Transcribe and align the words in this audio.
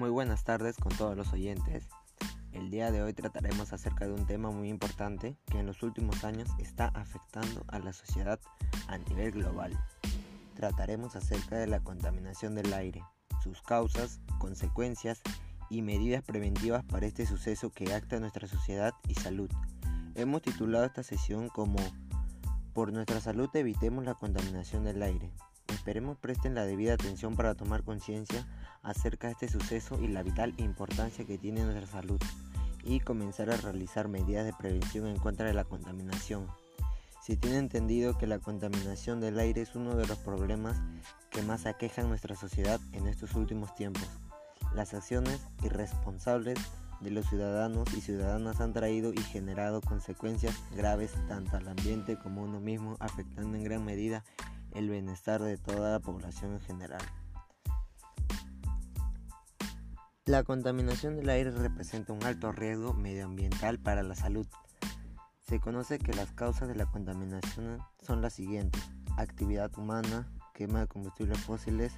Muy 0.00 0.08
buenas 0.08 0.44
tardes 0.44 0.78
con 0.78 0.96
todos 0.96 1.14
los 1.14 1.30
oyentes. 1.34 1.86
El 2.52 2.70
día 2.70 2.90
de 2.90 3.02
hoy 3.02 3.12
trataremos 3.12 3.74
acerca 3.74 4.06
de 4.06 4.14
un 4.14 4.24
tema 4.24 4.50
muy 4.50 4.70
importante 4.70 5.36
que 5.44 5.58
en 5.58 5.66
los 5.66 5.82
últimos 5.82 6.24
años 6.24 6.48
está 6.58 6.86
afectando 6.86 7.66
a 7.68 7.80
la 7.80 7.92
sociedad 7.92 8.40
a 8.88 8.96
nivel 8.96 9.32
global. 9.32 9.78
Trataremos 10.54 11.16
acerca 11.16 11.58
de 11.58 11.66
la 11.66 11.80
contaminación 11.80 12.54
del 12.54 12.72
aire, 12.72 13.04
sus 13.42 13.60
causas, 13.60 14.20
consecuencias 14.38 15.20
y 15.68 15.82
medidas 15.82 16.24
preventivas 16.24 16.82
para 16.82 17.04
este 17.04 17.26
suceso 17.26 17.68
que 17.68 17.92
acta 17.92 18.18
nuestra 18.20 18.48
sociedad 18.48 18.94
y 19.06 19.16
salud. 19.16 19.50
Hemos 20.14 20.40
titulado 20.40 20.86
esta 20.86 21.02
sesión 21.02 21.50
como 21.50 21.76
Por 22.72 22.90
nuestra 22.94 23.20
salud 23.20 23.50
evitemos 23.52 24.06
la 24.06 24.14
contaminación 24.14 24.82
del 24.82 25.02
aire. 25.02 25.30
Esperemos 25.70 26.18
presten 26.18 26.54
la 26.54 26.64
debida 26.64 26.94
atención 26.94 27.36
para 27.36 27.54
tomar 27.54 27.84
conciencia 27.84 28.46
acerca 28.82 29.28
de 29.28 29.34
este 29.34 29.48
suceso 29.48 30.00
y 30.02 30.08
la 30.08 30.22
vital 30.22 30.52
importancia 30.58 31.24
que 31.24 31.38
tiene 31.38 31.62
nuestra 31.62 31.86
salud 31.86 32.20
y 32.84 33.00
comenzar 33.00 33.50
a 33.50 33.56
realizar 33.56 34.08
medidas 34.08 34.44
de 34.44 34.52
prevención 34.52 35.06
en 35.06 35.18
contra 35.18 35.46
de 35.46 35.54
la 35.54 35.64
contaminación. 35.64 36.48
Se 37.22 37.36
tiene 37.36 37.58
entendido 37.58 38.18
que 38.18 38.26
la 38.26 38.38
contaminación 38.38 39.20
del 39.20 39.38
aire 39.38 39.60
es 39.60 39.74
uno 39.76 39.94
de 39.94 40.06
los 40.06 40.18
problemas 40.18 40.80
que 41.30 41.42
más 41.42 41.66
aquejan 41.66 42.08
nuestra 42.08 42.34
sociedad 42.34 42.80
en 42.92 43.06
estos 43.06 43.34
últimos 43.34 43.74
tiempos. 43.74 44.08
Las 44.74 44.94
acciones 44.94 45.40
irresponsables 45.62 46.58
de 47.00 47.10
los 47.10 47.26
ciudadanos 47.28 47.92
y 47.94 48.00
ciudadanas 48.00 48.60
han 48.60 48.72
traído 48.72 49.12
y 49.12 49.20
generado 49.20 49.80
consecuencias 49.80 50.54
graves 50.74 51.12
tanto 51.28 51.56
al 51.56 51.68
ambiente 51.68 52.18
como 52.18 52.40
a 52.40 52.44
uno 52.44 52.60
mismo, 52.60 52.96
afectando 53.00 53.56
en 53.56 53.64
gran 53.64 53.84
medida 53.84 54.24
el 54.72 54.88
bienestar 54.88 55.42
de 55.42 55.56
toda 55.56 55.92
la 55.92 56.00
población 56.00 56.52
en 56.52 56.60
general. 56.60 57.02
La 60.26 60.44
contaminación 60.44 61.16
del 61.16 61.28
aire 61.28 61.50
representa 61.50 62.12
un 62.12 62.22
alto 62.22 62.52
riesgo 62.52 62.94
medioambiental 62.94 63.78
para 63.78 64.02
la 64.02 64.14
salud. 64.14 64.46
Se 65.48 65.58
conoce 65.58 65.98
que 65.98 66.14
las 66.14 66.30
causas 66.30 66.68
de 66.68 66.76
la 66.76 66.86
contaminación 66.86 67.78
son 68.00 68.22
las 68.22 68.34
siguientes. 68.34 68.80
Actividad 69.16 69.76
humana, 69.76 70.28
quema 70.54 70.80
de 70.80 70.86
combustibles 70.86 71.40
fósiles, 71.40 71.92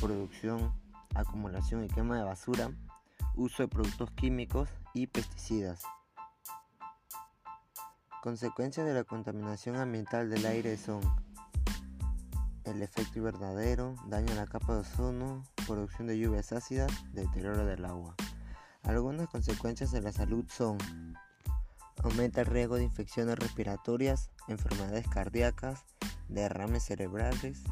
producción, 0.00 0.72
acumulación 1.14 1.84
y 1.84 1.88
quema 1.88 2.16
de 2.16 2.22
basura, 2.22 2.70
uso 3.34 3.64
de 3.64 3.68
productos 3.68 4.10
químicos 4.12 4.68
y 4.94 5.08
pesticidas. 5.08 5.82
Consecuencias 8.22 8.86
de 8.86 8.94
la 8.94 9.04
contaminación 9.04 9.76
ambiental 9.76 10.28
del 10.30 10.46
aire 10.46 10.76
son 10.76 11.00
el 12.68 12.82
efecto 12.82 13.18
invernadero, 13.18 13.94
daño 14.06 14.32
a 14.32 14.36
la 14.36 14.46
capa 14.46 14.74
de 14.74 14.80
ozono, 14.80 15.44
producción 15.66 16.06
de 16.06 16.18
lluvias 16.18 16.52
ácidas, 16.52 16.90
deterioro 17.12 17.64
del 17.64 17.84
agua. 17.84 18.14
Algunas 18.82 19.28
consecuencias 19.28 19.90
de 19.90 20.00
la 20.00 20.12
salud 20.12 20.44
son 20.48 20.78
aumenta 22.02 22.42
el 22.42 22.46
riesgo 22.46 22.76
de 22.76 22.84
infecciones 22.84 23.38
respiratorias, 23.38 24.30
enfermedades 24.46 25.08
cardíacas, 25.08 25.84
derrames 26.28 26.84
cerebrales 26.84 27.62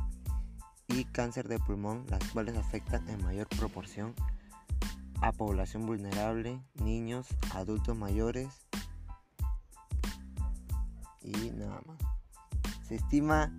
y 0.88 1.04
cáncer 1.04 1.48
de 1.48 1.58
pulmón, 1.58 2.06
las 2.08 2.24
cuales 2.30 2.56
afectan 2.56 3.08
en 3.08 3.22
mayor 3.24 3.48
proporción 3.48 4.14
a 5.20 5.32
población 5.32 5.86
vulnerable, 5.86 6.60
niños, 6.74 7.26
adultos 7.54 7.96
mayores 7.96 8.48
y 11.22 11.50
nada 11.50 11.80
más. 11.86 11.98
Se 12.86 12.96
estima 12.96 13.52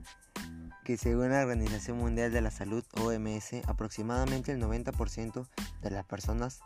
que 0.87 0.95
según 0.95 1.31
la 1.31 1.41
Organización 1.41 1.97
Mundial 1.97 2.31
de 2.31 2.39
la 2.39 2.49
Salud 2.49 2.81
OMS, 2.93 3.61
aproximadamente 3.67 4.53
el 4.53 4.61
90% 4.61 5.45
de 5.81 5.91
las 5.91 6.05
personas 6.05 6.61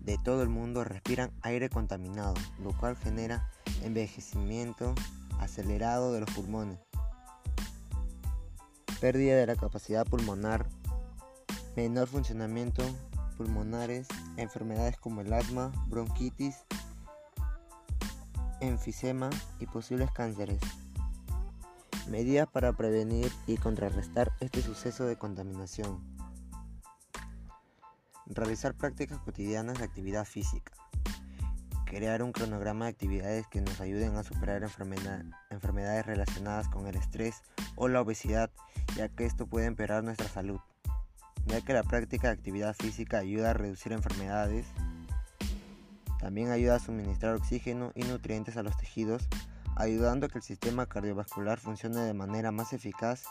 de 0.00 0.16
todo 0.16 0.44
el 0.44 0.48
mundo 0.48 0.84
respiran 0.84 1.32
aire 1.42 1.68
contaminado, 1.68 2.34
lo 2.62 2.70
cual 2.78 2.96
genera 2.96 3.50
envejecimiento 3.82 4.94
acelerado 5.40 6.12
de 6.12 6.20
los 6.20 6.30
pulmones, 6.30 6.78
pérdida 9.00 9.34
de 9.34 9.46
la 9.48 9.56
capacidad 9.56 10.06
pulmonar, 10.06 10.68
menor 11.74 12.06
funcionamiento 12.06 12.84
pulmonares, 13.36 14.06
enfermedades 14.36 14.98
como 14.98 15.20
el 15.20 15.32
asma, 15.32 15.72
bronquitis, 15.88 16.58
enfisema 18.60 19.30
y 19.58 19.66
posibles 19.66 20.12
cánceres. 20.12 20.60
Medidas 22.08 22.46
para 22.46 22.74
prevenir 22.74 23.32
y 23.46 23.56
contrarrestar 23.56 24.32
este 24.40 24.60
suceso 24.60 25.06
de 25.06 25.16
contaminación. 25.16 26.02
Realizar 28.26 28.74
prácticas 28.74 29.18
cotidianas 29.20 29.78
de 29.78 29.84
actividad 29.84 30.26
física. 30.26 30.72
Crear 31.86 32.22
un 32.22 32.32
cronograma 32.32 32.84
de 32.84 32.90
actividades 32.90 33.46
que 33.46 33.62
nos 33.62 33.80
ayuden 33.80 34.16
a 34.16 34.22
superar 34.22 34.62
enfermedades 35.50 36.04
relacionadas 36.04 36.68
con 36.68 36.86
el 36.86 36.96
estrés 36.96 37.42
o 37.74 37.88
la 37.88 38.02
obesidad, 38.02 38.50
ya 38.96 39.08
que 39.08 39.24
esto 39.24 39.46
puede 39.46 39.66
empeorar 39.66 40.04
nuestra 40.04 40.28
salud. 40.28 40.60
Ya 41.46 41.62
que 41.62 41.72
la 41.72 41.84
práctica 41.84 42.28
de 42.28 42.34
actividad 42.34 42.74
física 42.74 43.18
ayuda 43.18 43.50
a 43.50 43.54
reducir 43.54 43.92
enfermedades, 43.92 44.66
también 46.20 46.50
ayuda 46.50 46.76
a 46.76 46.80
suministrar 46.80 47.34
oxígeno 47.34 47.92
y 47.94 48.02
nutrientes 48.02 48.58
a 48.58 48.62
los 48.62 48.76
tejidos, 48.76 49.26
ayudando 49.76 50.26
a 50.26 50.28
que 50.28 50.38
el 50.38 50.44
sistema 50.44 50.86
cardiovascular 50.86 51.58
funcione 51.58 52.00
de 52.00 52.14
manera 52.14 52.52
más 52.52 52.72
eficaz 52.72 53.24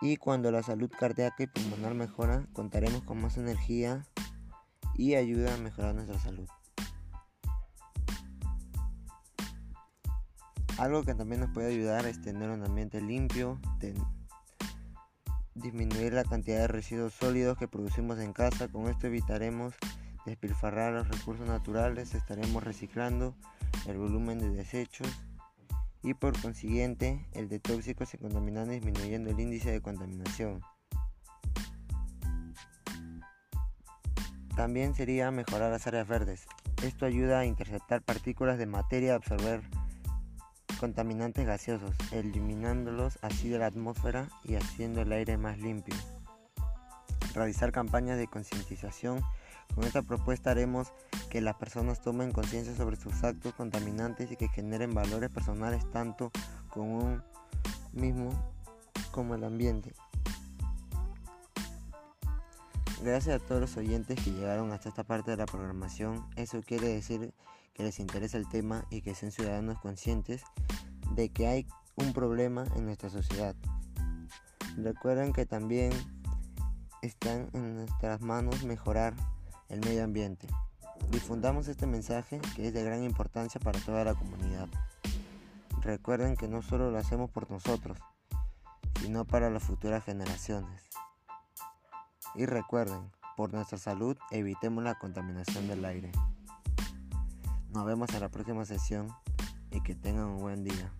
y 0.00 0.16
cuando 0.16 0.50
la 0.50 0.62
salud 0.62 0.90
cardíaca 0.90 1.42
y 1.42 1.46
pulmonar 1.46 1.94
mejora, 1.94 2.46
contaremos 2.52 3.02
con 3.02 3.20
más 3.20 3.36
energía 3.36 4.04
y 4.94 5.14
ayuda 5.14 5.54
a 5.54 5.58
mejorar 5.58 5.94
nuestra 5.94 6.18
salud. 6.18 6.48
Algo 10.78 11.04
que 11.04 11.14
también 11.14 11.40
nos 11.40 11.50
puede 11.50 11.72
ayudar 11.72 12.04
es 12.04 12.20
tener 12.20 12.50
un 12.50 12.62
ambiente 12.62 13.00
limpio, 13.00 13.58
disminuir 15.54 16.12
la 16.12 16.24
cantidad 16.24 16.58
de 16.58 16.68
residuos 16.68 17.14
sólidos 17.14 17.56
que 17.56 17.66
producimos 17.66 18.18
en 18.18 18.34
casa, 18.34 18.68
con 18.68 18.88
esto 18.88 19.06
evitaremos 19.06 19.74
despilfarrar 20.26 20.92
los 20.92 21.08
recursos 21.08 21.46
naturales, 21.46 22.14
estaremos 22.14 22.62
reciclando 22.62 23.34
el 23.86 23.96
volumen 23.96 24.38
de 24.38 24.50
desechos 24.50 25.08
y 26.06 26.14
por 26.14 26.40
consiguiente 26.40 27.26
el 27.32 27.48
de 27.48 27.58
tóxicos 27.58 28.14
y 28.14 28.18
contaminantes 28.18 28.80
disminuyendo 28.80 29.30
el 29.30 29.40
índice 29.40 29.72
de 29.72 29.82
contaminación. 29.82 30.62
También 34.54 34.94
sería 34.94 35.32
mejorar 35.32 35.72
las 35.72 35.86
áreas 35.88 36.06
verdes. 36.06 36.46
Esto 36.84 37.06
ayuda 37.06 37.40
a 37.40 37.44
interceptar 37.44 38.02
partículas 38.02 38.56
de 38.56 38.66
materia 38.66 39.08
y 39.08 39.16
absorber 39.16 39.62
contaminantes 40.78 41.44
gaseosos, 41.44 41.96
eliminándolos 42.12 43.18
así 43.22 43.48
de 43.48 43.58
la 43.58 43.66
atmósfera 43.66 44.28
y 44.44 44.54
haciendo 44.54 45.02
el 45.02 45.10
aire 45.10 45.36
más 45.36 45.58
limpio. 45.58 45.96
Realizar 47.34 47.72
campañas 47.72 48.16
de 48.16 48.28
concientización. 48.28 49.22
Con 49.74 49.84
esta 49.84 50.02
propuesta 50.02 50.50
haremos 50.50 50.92
que 51.28 51.40
las 51.40 51.56
personas 51.56 52.00
tomen 52.00 52.32
conciencia 52.32 52.74
sobre 52.74 52.96
sus 52.96 53.24
actos 53.24 53.54
contaminantes 53.54 54.30
y 54.32 54.36
que 54.36 54.48
generen 54.48 54.94
valores 54.94 55.30
personales 55.30 55.90
tanto 55.90 56.30
con 56.70 56.88
un 56.88 57.22
mismo 57.92 58.30
como 59.10 59.34
el 59.34 59.44
ambiente. 59.44 59.94
Gracias 63.02 63.42
a 63.42 63.46
todos 63.46 63.60
los 63.60 63.76
oyentes 63.76 64.18
que 64.22 64.32
llegaron 64.32 64.72
hasta 64.72 64.88
esta 64.88 65.04
parte 65.04 65.30
de 65.30 65.36
la 65.36 65.46
programación. 65.46 66.26
Eso 66.36 66.62
quiere 66.62 66.88
decir 66.88 67.34
que 67.74 67.82
les 67.82 68.00
interesa 68.00 68.38
el 68.38 68.48
tema 68.48 68.86
y 68.90 69.02
que 69.02 69.14
sean 69.14 69.32
ciudadanos 69.32 69.78
conscientes 69.80 70.42
de 71.14 71.28
que 71.28 71.46
hay 71.46 71.66
un 71.96 72.14
problema 72.14 72.64
en 72.74 72.86
nuestra 72.86 73.10
sociedad. 73.10 73.54
Recuerden 74.76 75.32
que 75.32 75.44
también 75.44 75.92
están 77.02 77.50
en 77.52 77.76
nuestras 77.76 78.20
manos 78.20 78.64
mejorar 78.64 79.14
el 79.68 79.80
medio 79.80 80.04
ambiente. 80.04 80.46
Difundamos 81.10 81.68
este 81.68 81.86
mensaje 81.86 82.40
que 82.54 82.68
es 82.68 82.74
de 82.74 82.84
gran 82.84 83.02
importancia 83.04 83.60
para 83.60 83.78
toda 83.80 84.04
la 84.04 84.14
comunidad. 84.14 84.68
Recuerden 85.82 86.36
que 86.36 86.48
no 86.48 86.62
solo 86.62 86.90
lo 86.90 86.98
hacemos 86.98 87.30
por 87.30 87.50
nosotros, 87.50 87.98
sino 89.00 89.24
para 89.24 89.50
las 89.50 89.62
futuras 89.62 90.04
generaciones. 90.04 90.82
Y 92.34 92.46
recuerden, 92.46 93.10
por 93.36 93.52
nuestra 93.52 93.78
salud 93.78 94.16
evitemos 94.30 94.82
la 94.82 94.98
contaminación 94.98 95.68
del 95.68 95.84
aire. 95.84 96.10
Nos 97.72 97.84
vemos 97.84 98.10
en 98.14 98.20
la 98.20 98.30
próxima 98.30 98.64
sesión 98.64 99.08
y 99.70 99.82
que 99.82 99.94
tengan 99.94 100.26
un 100.26 100.40
buen 100.40 100.64
día. 100.64 100.90